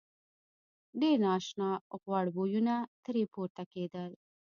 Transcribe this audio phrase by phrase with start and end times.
[0.99, 1.69] ډېر نا آشنا
[2.01, 4.11] غوړ بویونه ترې پورته کېدل.